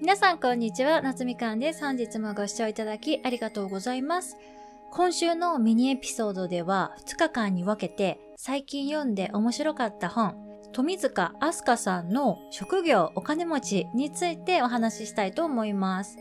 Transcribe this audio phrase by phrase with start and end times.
[0.00, 1.80] 皆さんこんにちは、夏みかんです。
[1.80, 4.36] 本日もご視聴いただきありがとうございます。
[4.90, 10.34] 今週のミニエピソードでは2日間に分けて最近読んで面白かった本、
[10.72, 16.16] 富塚明日香さんの職業お金持ちについてお話ししたいと思います。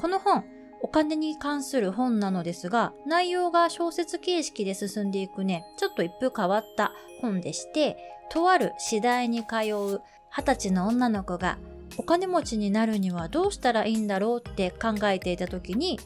[0.00, 0.44] この本、
[0.82, 7.96] お金に関する本なのですが、内容が小説形式で進んでいくね、ちょっと一風変わった本でして、
[8.30, 10.00] とある次第に通う
[10.30, 11.58] 二十歳の女の子が
[11.96, 15.98] お金持ちになるにはどうしたらいいんだろうって考えていた時に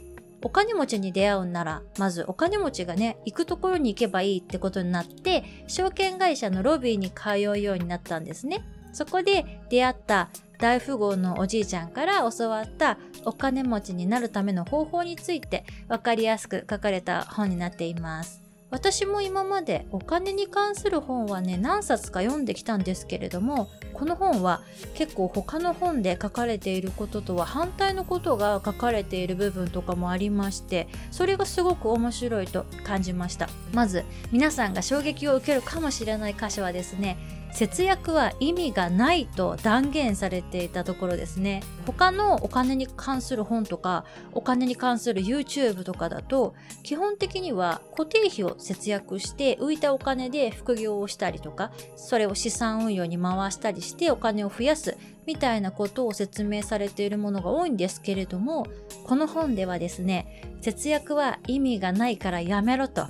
[0.42, 8.64] お金持ちに出会うんならまずお金持ちがね行くところに行けばいいってことになって証券会社のロビーに通うようになったんですね。
[8.92, 18.42] そこで出会った大富豪のおじいちゃんから教わったお金持ちになるための方法について分かりやすく書かれた本になっています。
[18.70, 24.60] 私も今までお金に関する本はね何冊か読んできたんですけれどもこの本は
[24.94, 33.48] 結構他の本で書かれていることとは反対のことが書かれている部分とかもありましてそれがすごく面白いと感じました。
[33.72, 37.16] まず皆さんが衝撃を受けるかもしれない箇所はですね
[37.56, 41.62] 節約は意味がないと断言されていたところですね。
[41.86, 58.66] 他のお金に関する本とかお金に関する YouTube とかだと基本的には固定費を節約して浮いたお金で副業をしたりとかそれを資産運用に回したりしてお金を増やすみたいなことを説明されているものが多いんですけれども
[59.04, 63.06] この本ではですね節約は意味がないからやめろと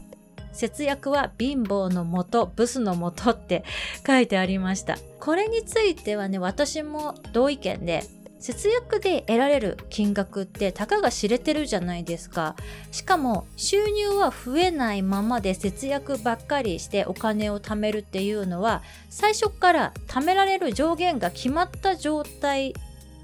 [0.57, 3.63] 節約は貧乏のもと、ブスのもとって
[4.07, 4.97] 書いてありました。
[5.21, 8.03] これについてはね、私も同意見で、
[8.39, 12.55] 節約で得られる金額ってたかが知れてるじゃないですか。
[12.93, 22.75] しかも収入は増えないままで節約ばっかりしてお金を貯めるっていうのは最初から貯められる上限が決まった状態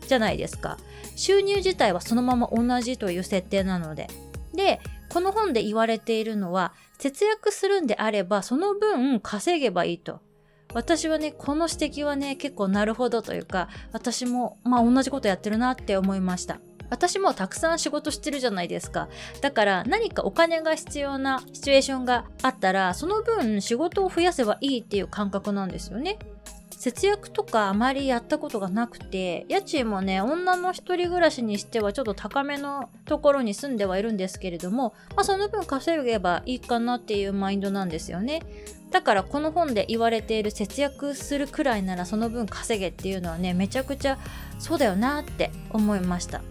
[0.08, 0.78] じゃないですか。
[1.14, 4.08] 収入自体はそのまま同じという設定なので。
[4.54, 10.20] で、この本で言われているのは節約するんであれば、その分稼げばいいと。
[10.74, 16.60] 私はね、この指摘はね、結構なるほどというか、私も、まあ同じことやってるなって思いました。
[16.90, 19.08] 私もたくさん仕事してるじゃないですか。
[19.40, 26.18] だから何かお金が必要なシチュエーションがあったら、その分仕事を増やせばいいっていう感覚なんですよね。
[26.82, 38.42] 節約とかあまりやったことがなくて、家賃もね、女の一人暮らしにしてはちょっと高めのところに住んではいるんですけれども、まあその分稼げばいいかなっていうマインドなんですよね。
[38.92, 44.18] だからこの本で言われている節約するくらいならその分稼げっていうのはね、めちゃくちゃ
[44.58, 46.42] そうだよなって思いました。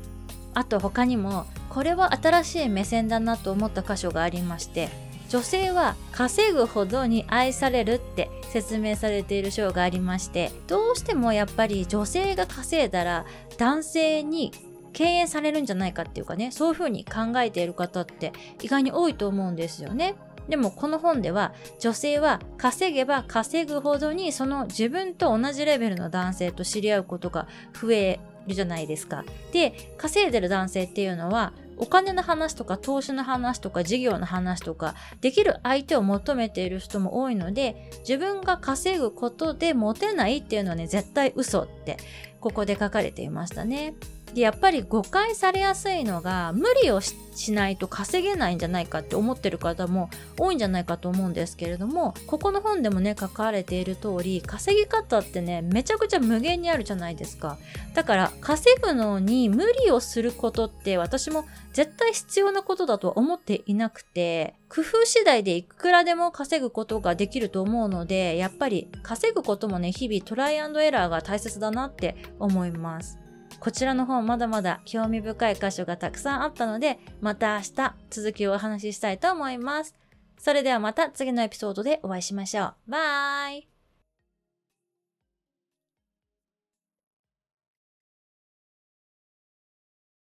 [0.53, 4.89] あと他にも、これは新しい目線だなと思った箇所がありまして、
[5.29, 13.25] 女性は稼ぐほどに愛されるって説明されている章がありましてどうしてもやっぱり女性が稼いだら
[13.57, 14.51] 男性に
[14.91, 20.15] 敬遠されるんじゃないかっていうかねそういうふうに考えている方って意外に多いと思うんですよね。
[20.49, 27.47] でもこの本では女性は稼げば稼ぐほどにその自分と同じレベルの男性と知り合うことが
[27.79, 29.23] 増えるじゃないですか。
[29.51, 41.97] で稼いでる男性っていうのはお金の話とか投資の話とか事業の話とかできる相手を求めている人も多いので自分が稼ぐことでモテないっていうのはね絶対嘘って
[42.39, 43.95] ここで書かれていましたね。
[44.33, 50.09] でやっぱり誤解されやすいのが無理をしないと稼げないんじゃないかって思ってる方も
[50.39, 57.57] 多いんじゃないかと思うんですけれどもここの本でもね書かれている通り稼ぎ方ってねめちゃくちゃ無限にあるじゃないですか。
[57.93, 73.20] だから稼ぐのに無理をすることって私も絶対必要なことだとは思っていなくて工夫次第でいくらでも稼ぐことができると思うのでやっぱり稼ぐこともね日々トライアンドエラーが大切だなって思います。
[73.61, 79.95] こちらの方まだまだ興味深い箇所がたくさんあったので、また明日続きをお話ししたいと思います。
[80.39, 82.91] それではまた次のエピソードでお会いしましょう。
[82.91, 83.67] バイ